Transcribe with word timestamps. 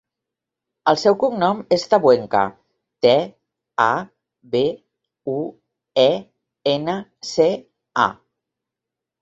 El 0.91 0.95
seu 1.01 1.15
cognom 1.23 1.59
és 1.77 1.83
Tabuenca: 1.91 2.41
te, 3.07 3.13
a, 3.85 3.89
be, 4.55 4.63
u, 5.35 5.39
e, 6.05 6.09
ena, 6.75 6.97
ce, 7.35 7.51
a. 8.09 8.11